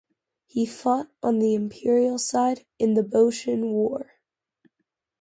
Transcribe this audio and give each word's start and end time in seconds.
He 0.47 0.65
fought 0.65 1.11
on 1.21 1.37
the 1.37 1.53
imperial 1.53 2.17
side 2.17 2.65
in 2.79 2.95
the 2.95 3.03
Boshin 3.03 3.69
War. 3.69 4.13